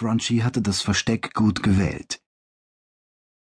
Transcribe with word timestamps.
Franchi 0.00 0.38
hatte 0.38 0.62
das 0.62 0.80
Versteck 0.80 1.34
gut 1.34 1.62
gewählt. 1.62 2.22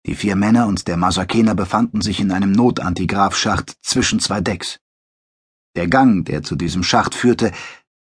Die 0.06 0.16
vier 0.16 0.34
Männer 0.34 0.66
und 0.66 0.88
der 0.88 0.96
Masakener 0.96 1.54
befanden 1.54 2.00
sich 2.00 2.18
in 2.18 2.32
einem 2.32 2.50
Notantigrafschacht 2.50 3.76
zwischen 3.80 4.18
zwei 4.18 4.40
Decks. 4.40 4.80
Der 5.76 5.86
Gang, 5.86 6.24
der 6.24 6.42
zu 6.42 6.56
diesem 6.56 6.82
Schacht 6.82 7.14
führte, 7.14 7.52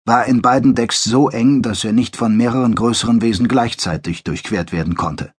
war 0.04 0.27
in 0.27 0.40
beiden 0.40 0.77
Decks 0.77 1.03
so 1.03 1.30
eng, 1.30 1.62
dass 1.62 1.82
er 1.82 1.93
nicht 1.93 2.17
von 2.17 2.37
mehreren 2.37 2.77
größeren 2.77 3.22
Wesen 3.22 3.48
gleichzeitig 3.48 4.22
durchquert 4.22 4.71
werden 4.71 4.95
konnte. 4.95 5.34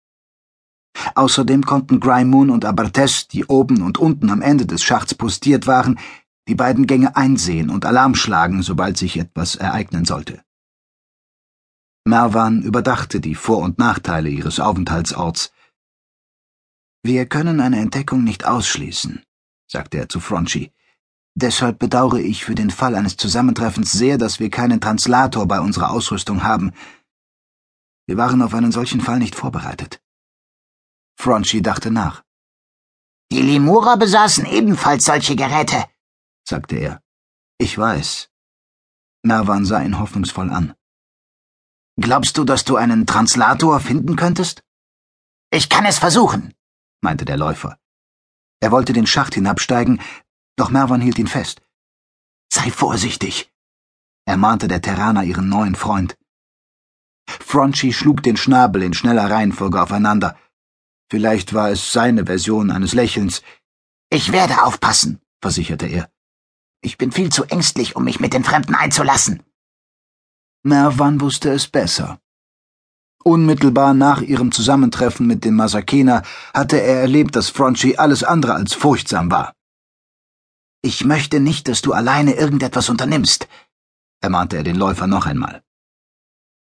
Außerdem 1.15 1.63
konnten 1.63 2.01
Grymoon 2.01 2.51
und 2.51 2.65
Abartes, 2.65 3.29
die 3.29 3.45
oben 3.45 3.83
und 3.83 3.99
unten 3.99 4.29
am 4.29 4.43
Ende 4.43 4.67
des 4.67 4.83
Schachts 4.83 5.15
postiert 5.15 5.69
waren, 5.69 6.01
die 6.49 6.57
beiden 6.57 6.89
Gänge 6.89 7.15
einsehen 7.15 7.71
und 7.71 7.87
Alarm 7.87 8.17
schlagen, 8.17 8.63
sobald 8.63 8.97
sich 8.97 9.17
etwas 9.17 9.55
ereignen 9.55 10.05
sollte. 10.05 10.43
Merwan 12.07 12.63
überdachte 12.63 13.21
die 13.21 13.35
Vor- 13.35 13.63
und 13.63 13.79
Nachteile 13.79 14.29
ihres 14.29 14.61
Aufenthaltsorts. 14.61 15.53
Wir 17.03 17.27
können 17.27 17.61
eine 17.61 17.79
Entdeckung 17.79 18.25
nicht 18.25 18.45
ausschließen, 18.45 19.23
sagte 19.67 19.99
er 19.99 20.09
zu 20.09 20.21
Fronchi. 20.21 20.73
Deshalb 21.35 21.79
bedauere 21.79 22.21
ich 22.21 22.45
für 22.45 22.55
den 22.55 22.71
Fall 22.71 22.95
eines 22.95 23.17
Zusammentreffens 23.17 23.91
sehr, 23.93 24.19
dass 24.19 24.39
wir 24.39 24.51
keinen 24.51 24.81
Translator 24.81 25.49
bei 25.49 25.61
unserer 25.61 25.91
Ausrüstung 25.91 26.45
haben. 26.45 26.73
Wir 28.07 28.19
waren 28.19 28.43
auf 28.43 28.55
einen 28.55 28.71
solchen 28.71 29.01
Fall 29.01 29.19
nicht 29.19 29.35
vorbereitet. 29.35 30.03
Fronchi 31.19 31.63
dachte 31.63 31.91
nach. 31.91 32.23
Die 33.33 33.41
Lemura 33.41 33.97
besaßen 33.97 34.45
ebenfalls 34.47 35.07
solche 35.07 35.35
Geräte, 35.37 35.85
sagte 36.47 36.77
er. 36.77 37.03
Ich 37.59 37.77
weiß. 37.79 38.29
Merwan 39.23 39.65
sah 39.65 39.83
ihn 39.83 39.99
hoffnungsvoll 39.99 40.51
an. 40.51 40.75
Glaubst 41.97 42.37
du, 42.39 42.45
dass 42.45 42.65
du 42.65 42.77
einen 42.77 43.07
Translator 43.07 43.79
finden 43.81 44.17
könntest? 44.17 44.63
Ich 45.51 45.69
kann 45.69 45.87
es 45.87 45.99
versuchen, 45.99 46.53
meinte 47.01 47.25
der 47.25 47.37
Läufer. 47.37 47.79
Er 48.61 48.73
wollte 48.73 48.93
den 48.93 49.07
Schacht 49.07 49.35
hinabsteigen, 49.35 50.01
doch 50.57 50.71
Merwan 50.71 51.01
hielt 51.01 51.19
ihn 51.19 51.29
fest. 51.29 51.63
Sei 52.53 52.71
vorsichtig, 52.71 53.53
ermahnte 54.25 54.67
der 54.67 54.83
Terraner 54.83 55.23
ihren 55.23 55.49
neuen 55.49 55.77
Freund. 55.77 56.17
Fronchi 57.29 57.93
schlug 57.93 58.23
den 58.23 58.37
Schnabel 58.37 58.83
in 58.83 58.95
schneller 58.95 59.31
Reihenfolge 59.31 59.81
aufeinander. 59.81 60.37
Vielleicht 61.11 61.55
war 61.55 61.71
es 61.71 61.93
seine 61.93 62.27
Version 62.27 62.71
eines 62.71 62.93
Lächelns. 62.93 63.43
Ich 64.11 64.33
werde 64.33 64.63
aufpassen, 64.65 65.21
versicherte 65.41 65.87
er. 65.87 66.11
Ich 66.81 66.99
bin 66.99 67.13
viel 67.13 67.31
zu 67.31 67.45
ängstlich, 67.45 67.97
um 67.97 68.05
mich 68.05 68.19
mit 68.19 68.35
den 68.35 68.45
Fremden 68.45 68.75
einzulassen. 68.75 69.43
Merwan 70.67 71.21
wusste 71.21 71.51
es 71.51 71.67
besser. 71.69 72.19
Unmittelbar 73.23 73.93
nach 73.93 74.23
ihrem 74.23 74.51
Zusammentreffen 74.51 75.27
mit 75.27 75.45
dem 75.45 75.57
Masakena 75.57 76.23
hatte 76.55 76.81
er 76.81 77.03
erlebt, 77.03 77.37
dass 77.37 77.51
Fronchi 77.51 77.97
alles 77.97 78.25
andere 78.25 78.55
als 78.55 78.73
furchtsam 78.73 79.31
war. 79.31 79.53
Ich 80.81 81.05
möchte 81.05 81.39
nicht, 81.39 81.69
dass 81.69 81.83
du 81.83 81.93
alleine 81.93 82.33
irgendetwas 82.35 82.89
unternimmst, 82.89 83.47
ermahnte 84.23 84.57
er 84.57 84.63
den 84.63 84.77
Läufer 84.77 85.07
noch 85.07 85.27
einmal. 85.27 85.63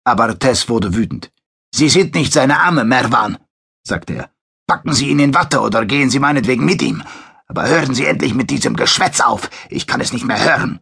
Aber 0.03 0.37
Tess 0.37 0.67
wurde 0.67 0.93
wütend. 0.93 1.31
Sie 1.73 1.87
sind 1.87 2.13
nicht 2.13 2.33
seine 2.33 2.59
Arme, 2.59 2.83
Merwan, 2.83 3.37
sagte 3.87 4.15
er. 4.15 4.31
Packen 4.67 4.93
Sie 4.93 5.09
ihn 5.09 5.19
in 5.19 5.33
Watte 5.33 5.61
oder 5.61 5.85
gehen 5.85 6.09
Sie 6.09 6.19
meinetwegen 6.19 6.65
mit 6.65 6.81
ihm. 6.81 7.03
Aber 7.47 7.69
hören 7.69 7.93
Sie 7.93 8.05
endlich 8.05 8.33
mit 8.33 8.49
diesem 8.49 8.75
Geschwätz 8.75 9.21
auf. 9.21 9.49
Ich 9.69 9.87
kann 9.87 10.01
es 10.01 10.11
nicht 10.11 10.25
mehr 10.25 10.43
hören. 10.43 10.81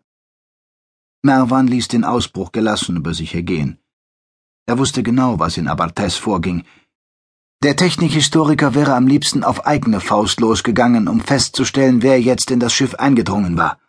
Merwan 1.23 1.67
ließ 1.67 1.88
den 1.88 2.03
Ausbruch 2.03 2.52
gelassen 2.52 2.97
über 2.97 3.14
sich 3.14 3.36
ergehen. 3.36 3.80
Er 4.66 4.77
wusste 4.77 5.03
genau, 5.03 5.38
was 5.38 5.58
in 5.58 5.67
Abartes 5.67 6.16
vorging. 6.16 6.66
Der 7.61 7.75
Technikhistoriker 7.75 8.73
wäre 8.73 8.95
am 8.95 9.05
liebsten 9.05 9.44
auf 9.44 9.67
eigene 9.67 9.99
Faust 9.99 10.39
losgegangen, 10.39 11.08
um 11.08 11.22
festzustellen, 11.22 12.02
wer 12.02 12.19
jetzt 12.19 12.49
in 12.49 12.59
das 12.59 12.73
Schiff 12.73 12.95
eingedrungen 12.95 13.55
war. 13.55 13.80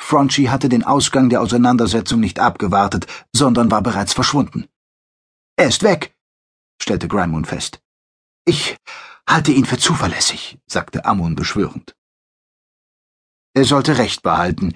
Fronchi 0.00 0.46
hatte 0.46 0.68
den 0.68 0.82
Ausgang 0.82 1.28
der 1.28 1.40
Auseinandersetzung 1.40 2.18
nicht 2.18 2.40
abgewartet, 2.40 3.06
sondern 3.32 3.70
war 3.70 3.82
bereits 3.82 4.12
verschwunden. 4.12 4.68
Er 5.56 5.68
ist 5.68 5.84
weg, 5.84 6.16
stellte 6.82 7.06
Grymoon 7.06 7.44
fest. 7.44 7.80
Ich 8.44 8.76
halte 9.28 9.52
ihn 9.52 9.64
für 9.64 9.78
zuverlässig, 9.78 10.58
sagte 10.66 11.04
Amun 11.04 11.36
beschwörend. 11.36 11.96
Er 13.54 13.64
sollte 13.64 13.98
Recht 13.98 14.22
behalten, 14.22 14.74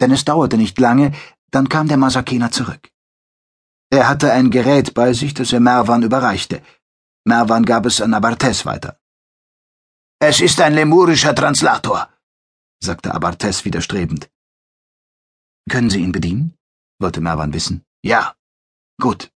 denn 0.00 0.10
es 0.10 0.24
dauerte 0.24 0.56
nicht 0.56 0.78
lange, 0.78 1.12
dann 1.50 1.68
kam 1.68 1.88
der 1.88 1.96
Masakena 1.96 2.50
zurück. 2.50 2.90
Er 3.90 4.08
hatte 4.08 4.32
ein 4.32 4.50
Gerät 4.50 4.94
bei 4.94 5.12
sich, 5.12 5.34
das 5.34 5.52
er 5.52 5.60
Merwan 5.60 6.02
überreichte. 6.02 6.62
Merwan 7.24 7.64
gab 7.64 7.86
es 7.86 8.00
an 8.00 8.14
Abartes 8.14 8.66
weiter. 8.66 8.98
Es 10.18 10.40
ist 10.40 10.60
ein 10.60 10.74
lemurischer 10.74 11.34
Translator, 11.34 12.08
sagte 12.82 13.14
Abartes 13.14 13.64
widerstrebend. 13.64 14.30
Können 15.70 15.90
Sie 15.90 16.00
ihn 16.00 16.12
bedienen? 16.12 16.56
wollte 17.00 17.20
Merwan 17.20 17.52
wissen. 17.52 17.84
Ja. 18.02 18.34
Gut. 19.00 19.30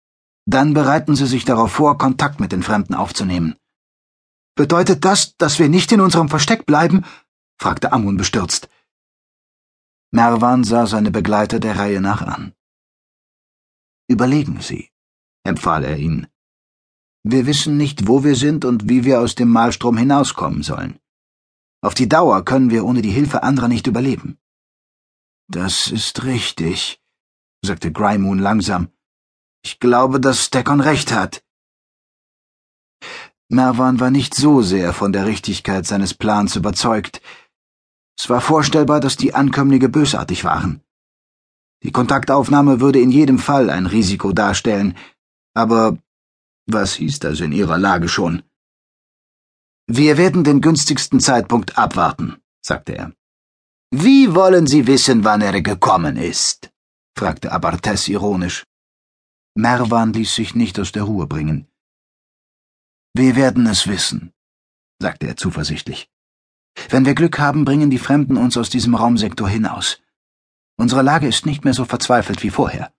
Dann 0.46 0.74
bereiten 0.74 1.14
Sie 1.14 1.26
sich 1.26 1.44
darauf 1.44 1.72
vor, 1.72 1.98
Kontakt 1.98 2.40
mit 2.40 2.52
den 2.52 2.62
Fremden 2.62 2.94
aufzunehmen. 2.94 3.56
Bedeutet 4.54 5.04
das, 5.04 5.36
dass 5.36 5.58
wir 5.58 5.68
nicht 5.68 5.92
in 5.92 6.00
unserem 6.00 6.28
Versteck 6.28 6.66
bleiben? 6.66 7.04
fragte 7.60 7.92
Amun 7.92 8.16
bestürzt. 8.16 8.68
Merwan 10.10 10.64
sah 10.64 10.86
seine 10.86 11.10
Begleiter 11.10 11.60
der 11.60 11.78
Reihe 11.78 12.00
nach 12.00 12.22
an. 12.22 12.54
Überlegen 14.08 14.60
Sie, 14.60 14.90
empfahl 15.44 15.84
er 15.84 15.98
ihnen. 15.98 16.26
Wir 17.24 17.46
wissen 17.46 17.76
nicht, 17.76 18.08
wo 18.08 18.24
wir 18.24 18.36
sind 18.36 18.64
und 18.64 18.88
wie 18.88 19.04
wir 19.04 19.20
aus 19.20 19.34
dem 19.34 19.50
Malstrom 19.50 19.98
hinauskommen 19.98 20.62
sollen. 20.62 20.98
Auf 21.82 21.94
die 21.94 22.08
Dauer 22.08 22.44
können 22.44 22.70
wir 22.70 22.86
ohne 22.86 23.02
die 23.02 23.10
Hilfe 23.10 23.42
anderer 23.42 23.68
nicht 23.68 23.86
überleben. 23.86 24.38
Das 25.50 25.88
ist 25.88 26.24
richtig, 26.24 27.02
sagte 27.62 27.92
Grymoon 27.92 28.38
langsam. 28.38 28.88
Ich 29.62 29.78
glaube, 29.78 30.20
dass 30.20 30.44
Stekon 30.44 30.80
recht 30.80 31.12
hat. 31.12 31.44
Merwan 33.50 34.00
war 34.00 34.10
nicht 34.10 34.34
so 34.34 34.62
sehr 34.62 34.92
von 34.92 35.12
der 35.12 35.26
Richtigkeit 35.26 35.86
seines 35.86 36.14
Plans 36.14 36.56
überzeugt. 36.56 37.20
Es 38.18 38.28
war 38.28 38.40
vorstellbar, 38.40 39.00
dass 39.00 39.16
die 39.16 39.34
Ankömmlinge 39.34 39.88
bösartig 39.88 40.42
waren. 40.42 40.82
Die 41.84 41.92
Kontaktaufnahme 41.92 42.80
würde 42.80 43.00
in 43.00 43.10
jedem 43.10 43.38
Fall 43.38 43.70
ein 43.70 43.86
Risiko 43.86 44.32
darstellen, 44.32 44.96
aber 45.54 45.98
was 46.66 46.94
hieß 46.94 47.20
das 47.20 47.40
in 47.40 47.52
ihrer 47.52 47.78
Lage 47.78 48.08
schon? 48.08 48.42
Wir 49.86 50.18
werden 50.18 50.42
den 50.42 50.60
günstigsten 50.60 51.20
Zeitpunkt 51.20 51.78
abwarten, 51.78 52.36
sagte 52.60 52.96
er. 52.96 53.12
Wie 53.90 54.34
wollen 54.34 54.66
Sie 54.66 54.86
wissen, 54.86 55.24
wann 55.24 55.40
er 55.40 55.62
gekommen 55.62 56.16
ist? 56.16 56.70
fragte 57.16 57.52
Abartes 57.52 58.08
ironisch. 58.08 58.64
Merwan 59.54 60.12
ließ 60.12 60.34
sich 60.34 60.54
nicht 60.54 60.78
aus 60.78 60.92
der 60.92 61.04
Ruhe 61.04 61.26
bringen. 61.26 61.68
Wir 63.14 63.34
werden 63.34 63.66
es 63.66 63.86
wissen, 63.86 64.32
sagte 65.00 65.26
er 65.26 65.36
zuversichtlich. 65.36 66.10
Wenn 66.90 67.04
wir 67.04 67.14
Glück 67.14 67.38
haben, 67.38 67.64
bringen 67.64 67.90
die 67.90 67.98
Fremden 67.98 68.36
uns 68.36 68.56
aus 68.56 68.70
diesem 68.70 68.94
Raumsektor 68.94 69.48
hinaus. 69.48 70.00
Unsere 70.76 71.02
Lage 71.02 71.26
ist 71.26 71.46
nicht 71.46 71.64
mehr 71.64 71.74
so 71.74 71.84
verzweifelt 71.84 72.42
wie 72.42 72.50
vorher. 72.50 72.92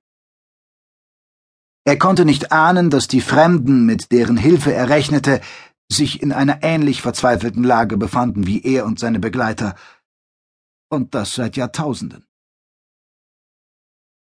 Er 1.86 1.98
konnte 1.98 2.26
nicht 2.26 2.52
ahnen, 2.52 2.90
dass 2.90 3.08
die 3.08 3.22
Fremden, 3.22 3.86
mit 3.86 4.12
deren 4.12 4.38
Hilfe 4.38 4.74
er 4.74 4.90
rechnete, 4.90 5.42
sich 5.92 6.22
in 6.22 6.32
einer 6.32 6.62
ähnlich 6.62 7.02
verzweifelten 7.02 7.64
Lage 7.64 7.98
befanden 7.98 8.46
wie 8.46 8.62
er 8.62 8.86
und 8.86 9.00
seine 9.00 9.20
Begleiter, 9.20 9.76
und 10.90 11.16
das 11.16 11.36
seit 11.36 11.56
Jahrtausenden. 11.56 12.29